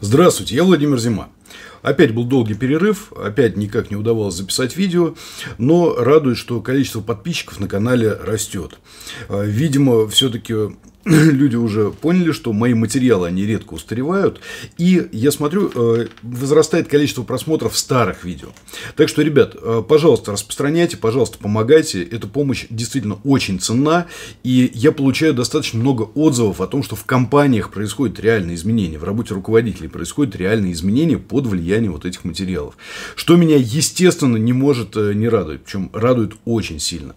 Здравствуйте, 0.00 0.56
я 0.56 0.64
Владимир 0.64 0.98
Зима. 0.98 1.28
Опять 1.82 2.14
был 2.14 2.24
долгий 2.24 2.54
перерыв, 2.54 3.12
опять 3.12 3.56
никак 3.56 3.90
не 3.90 3.96
удавалось 3.96 4.34
записать 4.34 4.76
видео, 4.76 5.14
но 5.58 5.94
радует, 5.94 6.38
что 6.38 6.60
количество 6.60 7.00
подписчиков 7.00 7.60
на 7.60 7.68
канале 7.68 8.12
растет. 8.12 8.78
А, 9.28 9.42
видимо, 9.42 10.08
все-таки 10.08 10.54
люди 11.04 11.56
уже 11.56 11.90
поняли, 11.90 12.32
что 12.32 12.52
мои 12.52 12.72
материалы, 12.72 13.28
они 13.28 13.44
редко 13.44 13.74
устаревают. 13.74 14.40
И 14.78 15.06
я 15.12 15.30
смотрю, 15.30 15.70
э, 15.74 16.06
возрастает 16.22 16.88
количество 16.88 17.22
просмотров 17.22 17.76
старых 17.76 18.24
видео. 18.24 18.48
Так 18.96 19.08
что, 19.10 19.20
ребят, 19.20 19.54
э, 19.60 19.82
пожалуйста, 19.86 20.32
распространяйте, 20.32 20.96
пожалуйста, 20.96 21.38
помогайте. 21.38 22.02
Эта 22.02 22.26
помощь 22.26 22.66
действительно 22.70 23.18
очень 23.24 23.60
ценна. 23.60 24.06
И 24.44 24.70
я 24.74 24.92
получаю 24.92 25.34
достаточно 25.34 25.78
много 25.78 26.02
отзывов 26.02 26.62
о 26.62 26.66
том, 26.66 26.82
что 26.82 26.96
в 26.96 27.04
компаниях 27.04 27.70
происходят 27.70 28.18
реальные 28.18 28.56
изменения, 28.56 28.98
в 28.98 29.04
работе 29.04 29.34
руководителей 29.34 29.88
происходят 29.88 30.36
реальные 30.36 30.72
изменения 30.72 31.18
под 31.18 31.43
влиянием 31.46 31.92
вот 31.92 32.04
этих 32.04 32.24
материалов. 32.24 32.76
Что 33.16 33.36
меня, 33.36 33.56
естественно, 33.56 34.36
не 34.36 34.52
может 34.52 34.96
э, 34.96 35.12
не 35.14 35.28
радовать. 35.28 35.64
Причем 35.64 35.90
радует 35.92 36.34
очень 36.44 36.80
сильно. 36.80 37.14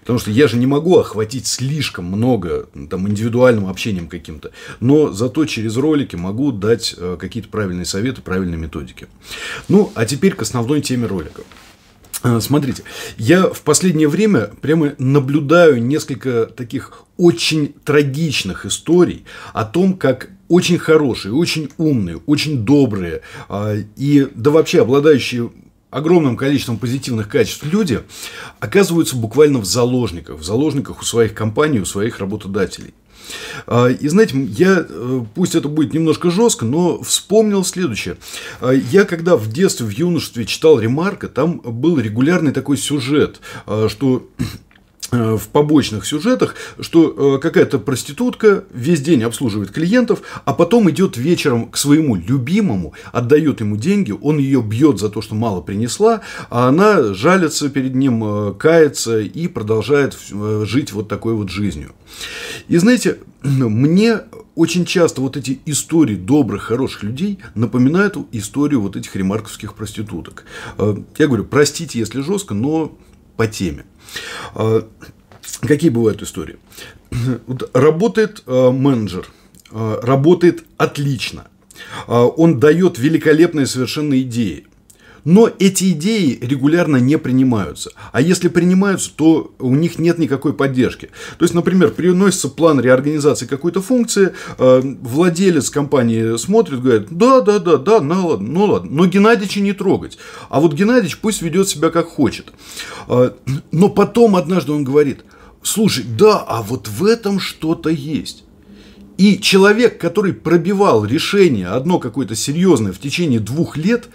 Потому 0.00 0.18
что 0.18 0.30
я 0.30 0.48
же 0.48 0.56
не 0.56 0.66
могу 0.66 0.98
охватить 0.98 1.46
слишком 1.46 2.06
много 2.06 2.68
там, 2.90 3.08
индивидуальным 3.08 3.66
общением 3.66 4.08
каким-то. 4.08 4.52
Но 4.80 5.12
зато 5.12 5.44
через 5.44 5.76
ролики 5.76 6.16
могу 6.16 6.52
дать 6.52 6.94
э, 6.96 7.16
какие-то 7.18 7.48
правильные 7.48 7.84
советы, 7.84 8.22
правильные 8.22 8.58
методики. 8.58 9.08
Ну, 9.68 9.92
а 9.94 10.06
теперь 10.06 10.34
к 10.34 10.42
основной 10.42 10.80
теме 10.80 11.06
ролика. 11.06 11.42
Э, 12.22 12.40
смотрите, 12.40 12.82
я 13.16 13.48
в 13.48 13.62
последнее 13.62 14.08
время 14.08 14.50
прямо 14.60 14.94
наблюдаю 14.98 15.82
несколько 15.82 16.46
таких 16.46 17.04
очень 17.16 17.74
трагичных 17.84 18.66
историй 18.66 19.24
о 19.52 19.64
том, 19.64 19.94
как 19.94 20.30
очень 20.48 20.78
хорошие, 20.78 21.34
очень 21.34 21.70
умные, 21.76 22.20
очень 22.26 22.64
добрые 22.64 23.22
э, 23.48 23.84
и 23.96 24.28
да 24.34 24.50
вообще 24.50 24.82
обладающие 24.82 25.50
огромным 25.90 26.36
количеством 26.36 26.78
позитивных 26.78 27.28
качеств 27.28 27.64
люди 27.64 28.00
оказываются 28.60 29.16
буквально 29.16 29.58
в 29.58 29.64
заложниках, 29.64 30.38
в 30.38 30.42
заложниках 30.42 31.00
у 31.00 31.04
своих 31.04 31.34
компаний, 31.34 31.80
у 31.80 31.84
своих 31.84 32.18
работодателей. 32.18 32.94
А, 33.66 33.88
и 33.88 34.08
знаете, 34.08 34.40
я, 34.56 34.86
э, 34.88 35.24
пусть 35.34 35.54
это 35.54 35.68
будет 35.68 35.94
немножко 35.94 36.30
жестко, 36.30 36.64
но 36.64 37.02
вспомнил 37.02 37.64
следующее. 37.64 38.16
А, 38.60 38.72
я 38.72 39.04
когда 39.04 39.36
в 39.36 39.50
детстве, 39.50 39.86
в 39.86 39.90
юношестве 39.90 40.44
читал 40.44 40.78
Ремарка, 40.78 41.28
там 41.28 41.58
был 41.58 41.98
регулярный 41.98 42.52
такой 42.52 42.76
сюжет, 42.76 43.40
а, 43.66 43.88
что 43.88 44.28
в 45.10 45.48
побочных 45.48 46.06
сюжетах, 46.06 46.54
что 46.80 47.36
э, 47.36 47.40
какая-то 47.40 47.78
проститутка 47.78 48.64
весь 48.72 49.00
день 49.00 49.22
обслуживает 49.22 49.70
клиентов, 49.70 50.22
а 50.44 50.52
потом 50.52 50.90
идет 50.90 51.16
вечером 51.16 51.70
к 51.70 51.76
своему 51.76 52.14
любимому, 52.16 52.92
отдает 53.12 53.60
ему 53.60 53.76
деньги, 53.76 54.12
он 54.12 54.38
ее 54.38 54.62
бьет 54.62 54.98
за 54.98 55.08
то, 55.08 55.22
что 55.22 55.34
мало 55.34 55.60
принесла, 55.62 56.20
а 56.50 56.68
она 56.68 57.14
жалится 57.14 57.70
перед 57.70 57.94
ним, 57.94 58.22
э, 58.24 58.54
кается 58.54 59.20
и 59.20 59.48
продолжает 59.48 60.16
жить 60.64 60.92
вот 60.92 61.08
такой 61.08 61.34
вот 61.34 61.48
жизнью. 61.48 61.92
И 62.68 62.76
знаете, 62.76 63.18
мне 63.42 64.20
очень 64.54 64.84
часто 64.84 65.20
вот 65.20 65.36
эти 65.36 65.60
истории 65.66 66.16
добрых, 66.16 66.64
хороших 66.64 67.04
людей 67.04 67.38
напоминают 67.54 68.18
историю 68.32 68.80
вот 68.80 68.96
этих 68.96 69.14
ремарковских 69.14 69.74
проституток. 69.74 70.44
Я 70.76 71.26
говорю, 71.28 71.44
простите, 71.44 72.00
если 72.00 72.22
жестко, 72.22 72.54
но 72.54 72.98
по 73.38 73.46
теме. 73.46 73.86
А, 74.54 74.86
какие 75.62 75.88
бывают 75.88 76.20
истории? 76.20 76.58
Работает 77.72 78.42
а, 78.44 78.70
менеджер, 78.70 79.26
а, 79.70 80.00
работает 80.02 80.64
отлично. 80.76 81.46
Он 82.08 82.58
дает 82.58 82.98
великолепные 82.98 83.64
совершенно 83.64 84.20
идеи. 84.20 84.66
Но 85.28 85.50
эти 85.58 85.90
идеи 85.90 86.38
регулярно 86.40 86.96
не 86.96 87.18
принимаются. 87.18 87.90
А 88.12 88.22
если 88.22 88.48
принимаются, 88.48 89.10
то 89.14 89.52
у 89.58 89.74
них 89.74 89.98
нет 89.98 90.16
никакой 90.16 90.54
поддержки. 90.54 91.10
То 91.38 91.44
есть, 91.44 91.52
например, 91.52 91.90
приносится 91.90 92.48
план 92.48 92.80
реорганизации 92.80 93.44
какой-то 93.44 93.82
функции, 93.82 94.32
э, 94.56 94.80
владелец 95.02 95.68
компании 95.68 96.38
смотрит, 96.38 96.80
говорит, 96.80 97.08
да, 97.10 97.42
да, 97.42 97.58
да, 97.58 97.76
да, 97.76 98.00
ну 98.00 98.28
ладно, 98.28 98.48
ну 98.48 98.64
ладно, 98.64 98.90
но 98.90 99.04
Геннадьевича 99.04 99.60
не 99.60 99.74
трогать. 99.74 100.16
А 100.48 100.60
вот 100.60 100.72
Геннадьевич 100.72 101.18
пусть 101.18 101.42
ведет 101.42 101.68
себя 101.68 101.90
как 101.90 102.06
хочет. 102.06 102.46
Э, 103.06 103.32
но 103.70 103.90
потом 103.90 104.34
однажды 104.34 104.72
он 104.72 104.82
говорит, 104.82 105.26
слушай, 105.62 106.06
да, 106.08 106.38
а 106.38 106.62
вот 106.62 106.88
в 106.88 107.04
этом 107.04 107.38
что-то 107.38 107.90
есть. 107.90 108.44
И 109.18 109.38
человек, 109.38 110.00
который 110.00 110.32
пробивал 110.32 111.04
решение 111.04 111.66
одно 111.66 111.98
какое-то 111.98 112.34
серьезное 112.34 112.94
в 112.94 112.98
течение 112.98 113.40
двух 113.40 113.76
лет, 113.76 114.08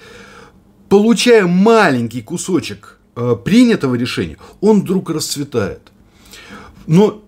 получая 0.93 1.47
маленький 1.47 2.21
кусочек 2.21 2.99
э, 3.15 3.35
принятого 3.43 3.95
решения, 3.95 4.37
он 4.61 4.81
вдруг 4.81 5.09
расцветает. 5.09 5.91
Но 6.85 7.23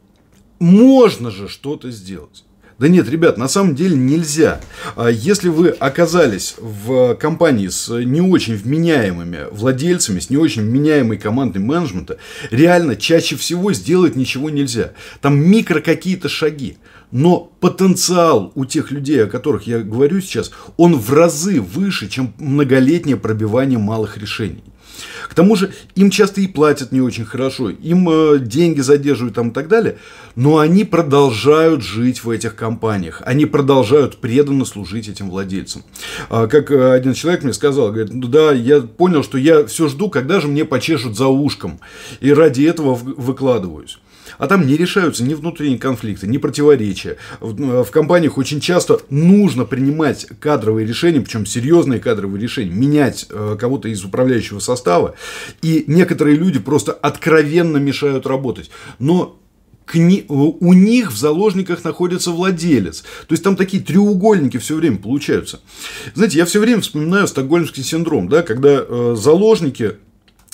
можно 0.60 1.32
же 1.32 1.48
что-то 1.48 1.90
сделать. 1.90 2.44
Да 2.78 2.90
нет, 2.90 3.10
ребят, 3.10 3.38
на 3.38 3.48
самом 3.48 3.74
деле 3.74 3.96
нельзя. 3.96 4.60
А 4.98 5.08
если 5.08 5.48
вы 5.48 5.70
оказались 5.70 6.56
в 6.60 7.16
компании 7.16 7.70
с 7.70 7.88
не 8.04 8.20
очень 8.20 8.56
вменяемыми 8.56 9.48
владельцами, 9.52 10.20
с 10.20 10.30
не 10.30 10.36
очень 10.36 10.64
вменяемой 10.64 11.18
командой 11.18 11.60
менеджмента, 11.60 12.18
реально 12.52 12.98
чаще 12.98 13.38
всего 13.38 13.72
сделать 13.72 14.18
ничего 14.18 14.50
нельзя. 14.50 14.92
Там 15.22 15.38
микро 15.38 15.80
какие-то 15.80 16.28
шаги. 16.28 16.78
Но 17.12 17.50
потенциал 17.62 18.52
у 18.56 18.66
тех 18.66 18.92
людей, 18.92 19.24
о 19.24 19.28
которых 19.28 19.68
я 19.68 19.80
говорю 19.80 20.20
сейчас, 20.20 20.52
он 20.76 20.98
в 20.98 21.14
разы 21.14 21.62
выше, 21.62 22.10
чем 22.10 22.34
многолетнее 22.40 23.16
пробивание 23.16 23.80
малых 23.80 24.18
решений. 24.18 24.64
К 25.28 25.34
тому 25.34 25.56
же 25.56 25.74
им 25.96 26.10
часто 26.10 26.42
и 26.42 26.48
платят 26.48 26.92
не 26.92 27.02
очень 27.02 27.26
хорошо, 27.26 27.70
им 27.70 28.10
э, 28.10 28.40
деньги 28.40 28.82
задерживают 28.82 29.36
там 29.36 29.50
и 29.50 29.54
так 29.54 29.68
далее, 29.68 29.98
но 30.36 30.58
они 30.60 30.84
продолжают 30.84 31.84
жить 31.84 32.24
в 32.24 32.30
этих 32.30 32.56
компаниях, 32.56 33.22
они 33.26 33.46
продолжают 33.46 34.18
преданно 34.18 34.66
служить 34.66 35.08
этим 35.08 35.30
владельцам. 35.30 35.84
А, 36.30 36.48
как 36.48 36.72
э, 36.72 36.92
один 36.92 37.14
человек 37.14 37.44
мне 37.44 37.54
сказал, 37.54 37.92
говорит, 37.92 38.14
ну 38.14 38.28
да, 38.28 38.52
я 38.52 38.82
понял, 38.82 39.24
что 39.24 39.38
я 39.38 39.66
все 39.66 39.88
жду, 39.88 40.10
когда 40.10 40.40
же 40.40 40.48
мне 40.48 40.66
почешут 40.66 41.18
за 41.18 41.28
ушком, 41.28 41.80
и 42.20 42.32
ради 42.32 42.64
этого 42.64 42.96
выкладываюсь. 42.96 44.00
А 44.38 44.48
там 44.48 44.66
не 44.66 44.78
решаются 44.78 45.24
ни 45.24 45.34
внутренние 45.34 45.80
конфликты, 45.80 46.28
ни 46.28 46.38
противоречия. 46.38 47.18
В, 47.40 47.60
ну, 47.60 47.84
в 47.84 47.92
компаниях 47.92 48.38
очень 48.38 48.60
часто 48.60 49.00
нужно 49.10 49.66
принимать 49.66 50.28
кадровые 50.40 50.88
решения, 50.88 51.22
причем 51.22 51.46
серьезные 51.46 52.00
кадровые 52.00 52.42
решения, 52.42 52.72
менять 52.72 53.28
э, 53.30 53.58
кого-то 53.60 53.88
из 53.88 54.04
управляющего 54.04 54.60
состава. 54.60 55.16
И 55.62 55.86
некоторые 55.88 56.38
люди 56.38 56.60
просто 56.60 56.92
откровенно 56.92 57.78
мешают 57.78 58.26
работать. 58.26 58.70
Но 59.00 59.40
ни, 59.94 60.26
у 60.28 60.74
них 60.74 61.12
в 61.12 61.18
заложниках 61.18 61.84
находится 61.84 62.32
владелец. 62.32 63.02
То 63.02 63.34
есть 63.34 63.44
там 63.44 63.56
такие 63.56 63.84
треугольники 63.84 64.58
все 64.58 64.76
время 64.76 64.98
получаются. 64.98 65.62
Знаете, 66.16 66.40
я 66.40 66.46
все 66.46 66.60
время 66.60 66.82
вспоминаю 66.82 67.28
стокгольмский 67.28 67.84
синдром, 67.84 68.28
да, 68.28 68.42
когда 68.42 68.84
э, 68.88 69.16
заложники 69.18 69.98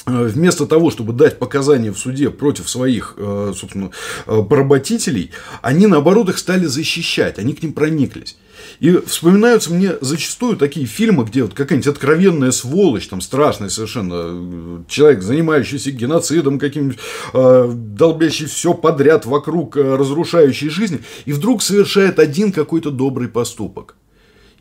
вместо 0.06 0.66
того, 0.66 0.90
чтобы 0.90 1.14
дать 1.14 1.40
показания 1.40 1.92
в 1.92 1.98
суде 1.98 2.30
против 2.30 2.70
своих, 2.70 3.16
э, 3.18 3.54
собственно, 3.56 3.92
э, 4.26 4.42
поработителей, 4.42 5.32
они, 5.62 5.88
наоборот, 5.88 6.30
их 6.30 6.38
стали 6.38 6.66
защищать, 6.66 7.38
они 7.38 7.54
к 7.54 7.62
ним 7.62 7.74
прониклись. 7.74 8.38
И 8.80 8.98
вспоминаются 9.06 9.72
мне 9.74 9.94
зачастую 10.02 10.58
такие 10.58 10.86
фильмы, 10.86 11.24
где 11.26 11.44
вот 11.44 11.54
какая-нибудь 11.54 11.88
откровенная 11.88 12.52
сволочь, 12.52 13.08
там 13.08 13.22
страшная 13.22 13.70
совершенно, 13.70 14.84
человек, 14.88 15.22
занимающийся 15.22 15.92
геноцидом 15.92 16.60
каким-нибудь, 16.60 17.00
э, 17.34 17.72
долбящий 17.74 18.48
все 18.48 18.74
подряд 18.74 19.26
вокруг, 19.26 19.78
э, 19.78 19.96
разрушающий 19.96 20.70
жизнь, 20.70 21.04
и 21.26 21.34
вдруг 21.34 21.62
совершает 21.62 22.20
один 22.20 22.52
какой-то 22.52 22.92
добрый 22.92 23.28
поступок. 23.28 23.96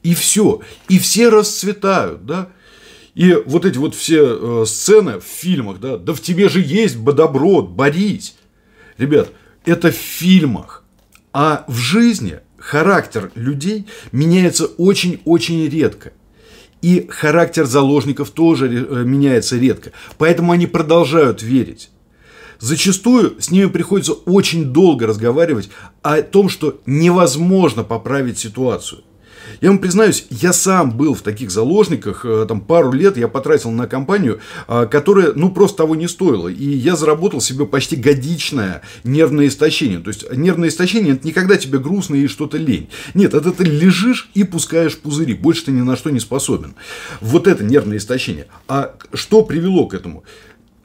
И 0.03 0.15
все. 0.15 0.61
И 0.89 0.99
все 0.99 1.28
расцветают, 1.28 2.25
да. 2.25 2.48
И 3.21 3.34
вот 3.45 3.67
эти 3.67 3.77
вот 3.77 3.95
все 3.95 4.63
э, 4.63 4.65
сцены 4.65 5.21
в 5.21 5.25
фильмах, 5.25 5.78
да, 5.78 5.99
да 5.99 6.15
в 6.15 6.22
тебе 6.22 6.49
же 6.49 6.63
есть 6.63 6.97
бодоброд, 6.97 7.69
борись. 7.69 8.34
Ребят, 8.97 9.28
это 9.67 9.91
в 9.93 9.95
фильмах. 9.95 10.84
А 11.34 11.67
в 11.69 11.77
жизни 11.77 12.39
характер 12.57 13.31
людей 13.34 13.87
меняется 14.11 14.65
очень-очень 14.65 15.69
редко. 15.69 16.15
И 16.81 17.09
характер 17.11 17.67
заложников 17.67 18.31
тоже 18.31 18.69
э, 18.69 19.05
меняется 19.05 19.59
редко. 19.59 19.93
Поэтому 20.17 20.53
они 20.53 20.67
продолжают 20.67 21.43
верить. 21.43 21.91
Зачастую 22.59 23.37
с 23.39 23.51
ними 23.51 23.67
приходится 23.67 24.15
очень 24.15 24.72
долго 24.72 25.07
разговаривать 25.07 25.69
о 26.01 26.22
том, 26.22 26.49
что 26.49 26.81
невозможно 26.87 27.84
поправить 27.84 28.39
ситуацию. 28.39 29.03
Я 29.60 29.71
вам 29.71 29.78
признаюсь, 29.78 30.27
я 30.30 30.53
сам 30.53 30.97
был 30.97 31.15
в 31.15 31.22
таких 31.22 31.50
заложниках, 31.50 32.24
э, 32.24 32.47
там 32.48 32.60
пару 32.60 32.92
лет 32.92 33.16
я 33.16 33.28
потратил 33.28 33.71
на 33.71 33.86
компанию, 33.86 34.41
э, 34.68 34.86
которая, 34.91 35.32
ну, 35.34 35.50
просто 35.50 35.78
того 35.78 35.97
не 35.97 36.09
стоила. 36.09 36.48
И 36.48 36.65
я 36.65 36.97
заработал 36.97 37.41
себе 37.41 37.66
почти 37.66 37.97
годичное 37.97 38.82
нервное 39.04 39.48
истощение. 39.48 39.98
То 39.98 40.09
есть, 40.09 40.30
нервное 40.32 40.68
истощение– 40.68 41.12
это 41.15 41.27
никогда 41.27 41.56
тебе 41.56 41.78
грустно 41.78 42.15
и 42.16 42.27
что-то 42.27 42.56
лень. 42.56 42.88
Нет, 43.15 43.34
это 43.34 43.53
ты 43.53 43.65
лежишь 43.65 44.30
и 44.34 44.44
пускаешь 44.44 44.97
пузыри. 44.97 45.34
Больше 45.34 45.66
ты 45.66 45.72
ни 45.72 45.80
на 45.80 45.97
что 45.97 46.10
не 46.10 46.21
способен. 46.21 46.74
Вот 47.21 47.47
это 47.47 47.65
нервное 47.65 47.98
истощение. 47.98 48.47
А 48.68 48.94
что 49.15 49.42
привело 49.42 49.86
к 49.86 49.94
этому? 49.94 50.24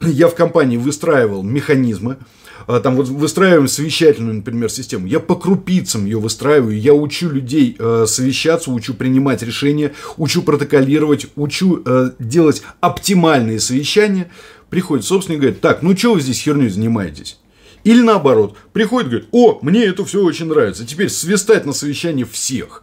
Я 0.00 0.28
в 0.28 0.34
компании 0.34 0.76
выстраивал 0.76 1.42
механизмы, 1.42 2.18
а, 2.66 2.80
там 2.80 2.96
вот 2.96 3.08
выстраиваем 3.08 3.68
совещательную, 3.68 4.36
например, 4.36 4.70
систему. 4.70 5.06
Я 5.06 5.20
по 5.20 5.36
крупицам 5.36 6.04
ее 6.04 6.18
выстраиваю, 6.18 6.78
я 6.78 6.94
учу 6.94 7.30
людей 7.30 7.76
э, 7.78 8.06
совещаться, 8.08 8.72
учу 8.72 8.94
принимать 8.94 9.42
решения, 9.42 9.92
учу 10.16 10.42
протоколировать, 10.42 11.28
учу 11.36 11.82
э, 11.84 12.10
делать 12.18 12.62
оптимальные 12.80 13.60
совещания. 13.60 14.30
Приходит 14.68 15.04
собственник 15.04 15.38
и 15.38 15.42
говорит, 15.42 15.60
так, 15.60 15.82
ну 15.82 15.96
что 15.96 16.14
вы 16.14 16.20
здесь 16.20 16.40
херней 16.40 16.68
занимаетесь? 16.68 17.38
Или 17.84 18.02
наоборот, 18.02 18.56
приходит 18.72 19.06
и 19.06 19.10
говорит, 19.10 19.28
о, 19.30 19.58
мне 19.62 19.84
это 19.84 20.04
все 20.04 20.20
очень 20.20 20.46
нравится, 20.46 20.84
теперь 20.84 21.08
свистать 21.08 21.66
на 21.66 21.72
совещании 21.72 22.24
всех. 22.24 22.82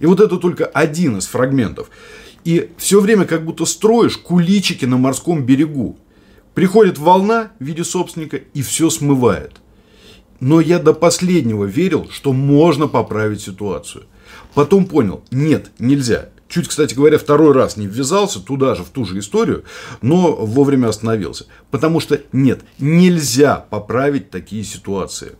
И 0.00 0.06
вот 0.06 0.18
это 0.18 0.38
только 0.38 0.64
один 0.66 1.18
из 1.18 1.26
фрагментов. 1.26 1.88
И 2.44 2.70
все 2.78 3.00
время 3.00 3.26
как 3.26 3.44
будто 3.44 3.64
строишь 3.64 4.16
куличики 4.16 4.86
на 4.86 4.96
морском 4.96 5.44
берегу. 5.44 5.98
Приходит 6.54 6.98
волна 6.98 7.52
в 7.58 7.64
виде 7.64 7.84
собственника 7.84 8.36
и 8.36 8.62
все 8.62 8.90
смывает. 8.90 9.60
Но 10.40 10.60
я 10.60 10.78
до 10.78 10.94
последнего 10.94 11.64
верил, 11.64 12.08
что 12.10 12.32
можно 12.32 12.88
поправить 12.88 13.42
ситуацию. 13.42 14.04
Потом 14.54 14.86
понял, 14.86 15.22
нет, 15.30 15.70
нельзя. 15.78 16.30
Чуть, 16.48 16.66
кстати 16.66 16.94
говоря, 16.94 17.18
второй 17.18 17.52
раз 17.52 17.76
не 17.76 17.86
ввязался 17.86 18.40
туда 18.40 18.74
же, 18.74 18.82
в 18.82 18.88
ту 18.88 19.04
же 19.04 19.18
историю, 19.20 19.64
но 20.02 20.32
вовремя 20.34 20.88
остановился. 20.88 21.46
Потому 21.70 22.00
что 22.00 22.20
нет, 22.32 22.62
нельзя 22.78 23.56
поправить 23.56 24.30
такие 24.30 24.64
ситуации. 24.64 25.36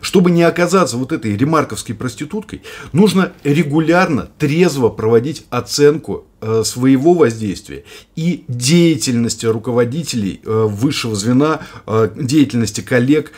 Чтобы 0.00 0.30
не 0.30 0.42
оказаться 0.42 0.96
вот 0.96 1.12
этой 1.12 1.36
ремарковской 1.36 1.94
проституткой, 1.94 2.62
нужно 2.92 3.32
регулярно, 3.44 4.28
трезво 4.38 4.88
проводить 4.88 5.44
оценку 5.50 6.26
э, 6.40 6.62
своего 6.64 7.14
воздействия 7.14 7.84
и 8.16 8.44
деятельности 8.48 9.46
руководителей 9.46 10.40
э, 10.44 10.66
высшего 10.68 11.14
звена, 11.14 11.60
э, 11.86 12.10
деятельности 12.16 12.80
коллег 12.80 13.32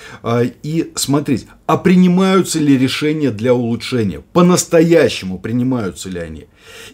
и 0.63 0.93
смотреть, 0.95 1.47
а 1.67 1.77
принимаются 1.77 2.59
ли 2.59 2.77
решения 2.77 3.31
для 3.31 3.55
улучшения, 3.55 4.23
по-настоящему 4.33 5.39
принимаются 5.39 6.09
ли 6.09 6.21
они, 6.21 6.47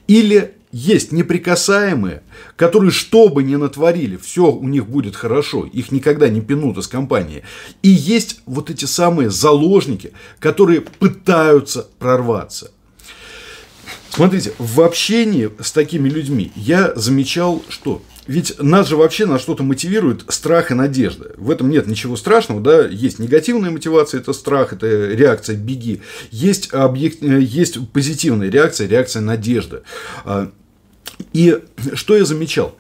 или 0.06 0.56
есть 0.76 1.11
неприкасаемые, 1.11 2.23
которые 2.55 2.90
что 2.90 3.28
бы 3.28 3.43
ни 3.43 3.56
натворили, 3.56 4.19
все 4.19 4.52
у 4.52 4.69
них 4.69 4.87
будет 4.87 5.17
хорошо, 5.17 5.64
их 5.64 5.90
никогда 5.90 6.28
не 6.28 6.43
пинут 6.43 6.76
из 6.76 6.87
компании. 6.87 7.44
И 7.82 7.88
есть 7.88 8.43
вот 8.44 8.69
эти 8.69 8.84
самые 8.84 9.31
заложники, 9.31 10.12
которые 10.38 10.82
пытаются 10.82 11.88
прорваться. 11.99 12.73
Смотрите, 14.11 14.52
в 14.58 14.82
общении 14.82 15.50
с 15.61 15.73
такими 15.73 16.11
людьми 16.11 16.52
я 16.55 16.93
замечал, 16.94 17.62
что 17.70 18.02
ведь 18.26 18.61
нас 18.61 18.88
же 18.88 18.96
вообще 18.96 19.25
на 19.25 19.38
что-то 19.38 19.62
мотивирует 19.62 20.25
страх 20.29 20.70
и 20.70 20.75
надежда. 20.75 21.32
В 21.37 21.50
этом 21.50 21.70
нет 21.70 21.87
ничего 21.87 22.17
страшного, 22.17 22.61
да, 22.61 22.87
есть 22.87 23.19
негативная 23.19 23.70
мотивация, 23.70 24.20
это 24.20 24.32
страх, 24.32 24.72
это 24.72 24.87
реакция 24.87 25.56
«беги», 25.56 26.02
есть, 26.31 26.75
объект, 26.75 27.22
есть 27.22 27.79
позитивная 27.93 28.50
реакция, 28.50 28.88
реакция 28.88 29.22
надежда. 29.22 29.82
И 31.33 31.63
что 31.95 32.17
я 32.17 32.25
замечал? 32.25 32.75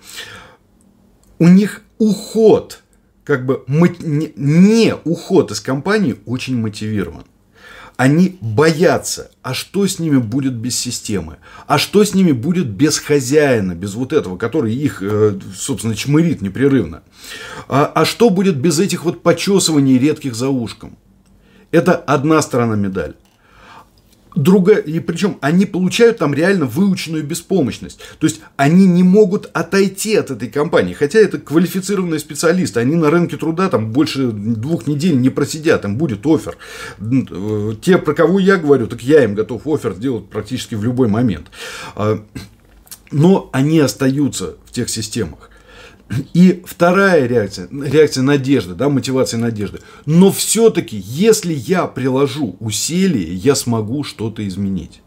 У 1.38 1.48
них 1.48 1.82
уход, 1.98 2.82
как 3.24 3.46
бы 3.46 3.64
не 3.66 4.94
уход 5.04 5.50
из 5.50 5.60
компании 5.60 6.16
очень 6.26 6.56
мотивирован. 6.56 7.24
Они 7.96 8.36
боятся, 8.42 9.30
а 9.42 9.54
что 9.54 9.86
с 9.86 9.98
ними 9.98 10.18
будет 10.18 10.52
без 10.52 10.78
системы? 10.78 11.38
А 11.66 11.78
что 11.78 12.04
с 12.04 12.12
ними 12.12 12.32
будет 12.32 12.66
без 12.66 12.98
хозяина, 12.98 13.74
без 13.74 13.94
вот 13.94 14.12
этого, 14.12 14.36
который 14.36 14.74
их, 14.74 15.02
э, 15.02 15.38
собственно, 15.54 15.94
чмырит 15.94 16.42
непрерывно? 16.42 17.02
А, 17.68 17.90
а 17.94 18.04
что 18.04 18.28
будет 18.28 18.56
без 18.56 18.78
этих 18.78 19.04
вот 19.04 19.22
почесываний 19.22 19.96
редких 19.98 20.34
за 20.34 20.50
ушком? 20.50 20.98
Это 21.70 21.94
одна 21.94 22.42
сторона 22.42 22.76
медали 22.76 23.14
другая, 24.36 24.78
и 24.78 25.00
причем 25.00 25.38
они 25.40 25.66
получают 25.66 26.18
там 26.18 26.34
реально 26.34 26.66
выученную 26.66 27.24
беспомощность. 27.24 27.98
То 28.18 28.26
есть 28.26 28.40
они 28.56 28.86
не 28.86 29.02
могут 29.02 29.50
отойти 29.52 30.14
от 30.14 30.30
этой 30.30 30.48
компании, 30.48 30.92
хотя 30.92 31.18
это 31.18 31.38
квалифицированные 31.38 32.20
специалисты, 32.20 32.78
они 32.80 32.94
на 32.94 33.10
рынке 33.10 33.36
труда 33.36 33.68
там 33.68 33.90
больше 33.90 34.28
двух 34.28 34.86
недель 34.86 35.18
не 35.18 35.30
просидят, 35.30 35.84
им 35.84 35.96
будет 35.96 36.24
офер. 36.26 36.56
Те, 37.80 37.98
про 37.98 38.14
кого 38.14 38.38
я 38.38 38.58
говорю, 38.58 38.86
так 38.86 39.02
я 39.02 39.24
им 39.24 39.34
готов 39.34 39.66
офер 39.66 39.94
сделать 39.94 40.28
практически 40.28 40.74
в 40.74 40.84
любой 40.84 41.08
момент. 41.08 41.46
А, 41.94 42.22
но 43.10 43.48
они 43.52 43.80
остаются 43.80 44.56
в 44.66 44.70
тех 44.70 44.90
системах. 44.90 45.50
И 46.34 46.62
вторая 46.64 47.26
реакция, 47.26 47.68
реакция 47.70 48.22
надежды, 48.22 48.74
да, 48.74 48.88
мотивация 48.88 49.38
надежды. 49.38 49.80
Но 50.04 50.30
все-таки, 50.30 50.96
если 50.96 51.52
я 51.52 51.86
приложу 51.86 52.56
усилия, 52.60 53.34
я 53.34 53.54
смогу 53.56 54.04
что-то 54.04 54.46
изменить. 54.46 55.02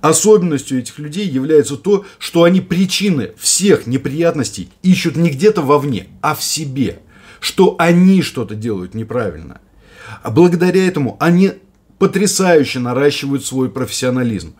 Особенностью 0.00 0.80
этих 0.80 0.98
людей 0.98 1.26
является 1.26 1.76
то, 1.76 2.04
что 2.18 2.42
они 2.42 2.60
причины 2.60 3.30
всех 3.38 3.86
неприятностей 3.86 4.68
ищут 4.82 5.16
не 5.16 5.30
где-то 5.30 5.62
вовне, 5.62 6.08
а 6.20 6.34
в 6.34 6.42
себе. 6.42 6.98
Что 7.40 7.76
они 7.78 8.20
что-то 8.20 8.54
делают 8.54 8.94
неправильно. 8.94 9.60
А 10.22 10.30
благодаря 10.30 10.86
этому 10.86 11.16
они 11.20 11.52
потрясающе 11.98 12.80
наращивают 12.80 13.46
свой 13.46 13.70
профессионализм. 13.70 14.54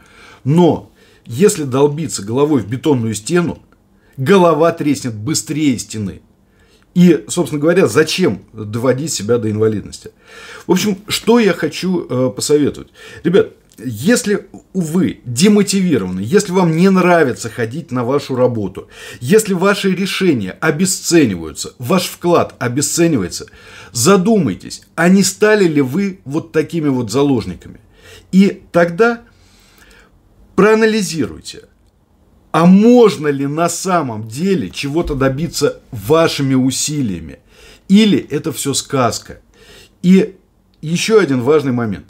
Но 0.45 0.93
если 1.27 1.65
долбиться 1.65 2.23
головой 2.23 2.63
в 2.63 2.69
бетонную 2.69 3.15
стену, 3.15 3.59
голова 4.17 4.73
треснет 4.73 5.15
быстрее 5.15 5.79
стены. 5.79 6.23
И, 6.95 7.25
собственно 7.29 7.61
говоря, 7.61 7.89
зачем 7.89 8.45
доводить 8.53 9.13
себя 9.13 9.39
до 9.39 9.51
инвалидности? 9.51 10.13
В 10.67 10.73
общем, 10.73 10.99
что 11.09 11.41
я 11.41 11.53
хочу 11.53 12.07
э, 12.09 12.31
посоветовать. 12.31 12.89
Ребят, 13.25 13.49
если 13.85 14.47
вы 14.73 15.21
демотивированы, 15.25 16.21
если 16.21 16.53
вам 16.53 16.77
не 16.77 16.89
нравится 16.91 17.51
ходить 17.51 17.91
на 17.91 18.05
вашу 18.05 18.37
работу, 18.37 18.89
если 19.21 19.55
ваши 19.55 19.91
решения 19.93 20.53
обесцениваются, 20.53 21.75
ваш 21.79 22.05
вклад 22.05 22.55
обесценивается, 22.61 23.47
задумайтесь, 23.91 24.83
а 24.95 25.09
не 25.09 25.25
стали 25.25 25.67
ли 25.67 25.81
вы 25.81 26.21
вот 26.25 26.53
такими 26.53 26.89
вот 26.89 27.11
заложниками. 27.11 27.81
И 28.31 28.63
тогда 28.71 29.25
проанализируйте– 30.55 31.65
а 32.55 32.67
можно 32.67 33.27
ли 33.27 33.49
на 33.49 33.69
самом 33.69 34.29
деле 34.29 34.71
чего-то 34.71 35.17
добиться 35.17 35.81
вашими 35.91 36.55
усилиями? 36.55 37.41
Или 37.89 38.17
это 38.17 38.53
все 38.53 38.75
сказка? 38.75 39.41
И 40.03 40.37
еще 40.81 41.19
один 41.19 41.41
важный 41.41 41.73
момент. 41.73 42.07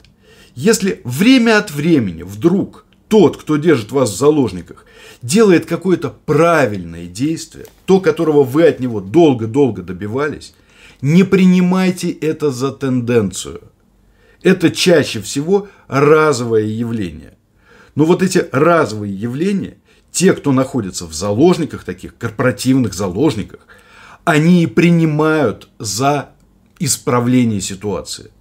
Если 0.53 1.01
время 1.03 1.57
от 1.57 1.71
времени 1.71 2.21
вдруг 2.21 2.85
тот, 3.07 3.37
кто 3.37 3.57
держит 3.57 3.91
вас 3.91 4.11
в 4.11 4.17
заложниках, 4.19 4.85
делает 5.23 5.65
какое-то 5.65 6.13
правильное 6.27 7.07
действие, 7.07 7.65
то, 7.85 7.99
которого 7.99 8.43
вы 8.43 8.67
от 8.67 8.79
него 8.79 9.01
долго-долго 9.01 9.81
добивались, 9.81 10.53
не 11.01 11.23
принимайте 11.23 12.11
это 12.11 12.51
за 12.51 12.71
тенденцию. 12.71 13.61
Это 14.43 14.69
чаще 14.69 15.21
всего 15.21 15.69
разовое 15.87 16.65
явление. 16.65 17.35
Но 17.95 18.05
вот 18.05 18.21
эти 18.21 18.47
разовые 18.51 19.15
явления 19.15 19.77
те, 20.15 20.31
кто 20.31 20.53
находится 20.53 21.05
в 21.05 21.13
заложниках 21.13 21.83
таких, 21.83 22.17
корпоративных 22.17 22.93
заложниках, 22.93 23.59
они 24.23 24.63
и 24.63 24.65
принимают 24.65 25.67
за 25.77 26.29
исправление 26.79 27.59
ситуации. 27.59 28.31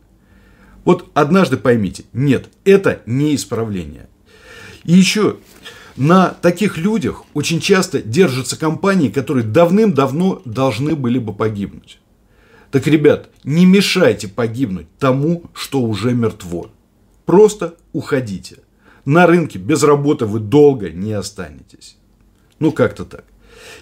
Вот 0.85 1.11
однажды 1.15 1.57
поймите, 1.57 2.05
нет, 2.13 2.49
это 2.65 3.03
не 3.07 3.35
исправление. 3.35 4.09
И 4.85 4.93
еще 4.93 5.39
на 5.97 6.29
таких 6.29 6.79
людях 6.79 7.25
очень 7.35 7.59
часто 7.59 8.01
держатся 8.01 8.57
компании, 8.57 9.09
которые 9.09 9.45
давным-давно 9.45 10.43
должны 10.45 10.95
были 10.95 11.19
бы 11.19 11.33
погибнуть. 11.35 11.99
Так, 12.71 12.87
ребят, 12.87 13.31
не 13.43 13.67
мешайте 13.67 14.29
погибнуть 14.29 14.87
тому, 15.01 15.51
что 15.55 15.83
уже 15.83 16.13
мертво. 16.13 16.71
Просто 17.27 17.75
уходите 17.93 18.59
на 19.05 19.27
рынке 19.27 19.59
без 19.59 19.83
работы 19.83 20.27
вы 20.27 20.41
долго 20.41 20.91
не 20.91 21.13
останетесь. 21.13 21.97
Ну, 22.59 22.73
как-то 22.73 23.05
так. 23.05 23.25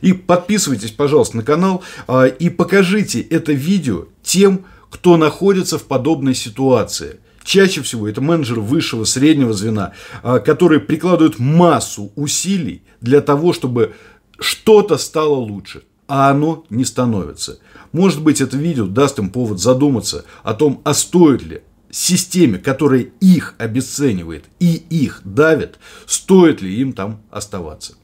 И 0.00 0.12
подписывайтесь, 0.12 0.90
пожалуйста, 0.90 1.36
на 1.36 1.42
канал 1.42 1.82
а, 2.06 2.26
и 2.26 2.48
покажите 2.48 3.20
это 3.20 3.52
видео 3.52 4.06
тем, 4.22 4.64
кто 4.90 5.16
находится 5.16 5.78
в 5.78 5.84
подобной 5.84 6.34
ситуации. 6.34 7.20
Чаще 7.44 7.82
всего 7.82 8.08
это 8.08 8.20
менеджеры 8.20 8.60
высшего, 8.60 9.04
среднего 9.04 9.52
звена, 9.52 9.92
а, 10.22 10.38
которые 10.38 10.80
прикладывают 10.80 11.38
массу 11.38 12.12
усилий 12.16 12.82
для 13.00 13.20
того, 13.20 13.52
чтобы 13.52 13.94
что-то 14.38 14.98
стало 14.98 15.34
лучше, 15.34 15.82
а 16.08 16.30
оно 16.30 16.64
не 16.70 16.84
становится. 16.84 17.58
Может 17.92 18.22
быть, 18.22 18.40
это 18.40 18.56
видео 18.56 18.86
даст 18.86 19.18
им 19.18 19.30
повод 19.30 19.60
задуматься 19.60 20.24
о 20.42 20.54
том, 20.54 20.80
а 20.84 20.94
стоит 20.94 21.42
ли 21.42 21.62
системе, 21.92 22.58
которая 22.58 23.06
их 23.20 23.54
обесценивает 23.58 24.46
и 24.58 24.74
их 24.90 25.20
давит, 25.24 25.78
стоит 26.06 26.60
ли 26.62 26.74
им 26.80 26.94
там 26.94 27.22
оставаться. 27.30 27.94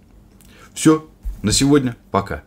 Все, 0.75 1.11
на 1.43 1.51
сегодня 1.51 1.97
пока. 2.13 2.45